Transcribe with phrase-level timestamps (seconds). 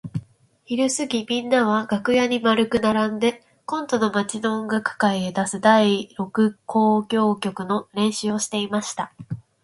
[0.65, 9.13] ひるすぎみんなは楽屋に円くならんで今度の町の音楽会へ出す第六交響曲の練習をしていました。